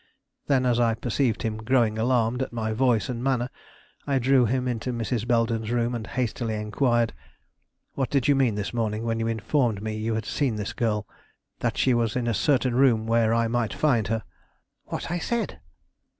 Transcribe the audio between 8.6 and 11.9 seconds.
morning when you informed me you had seen this girl? that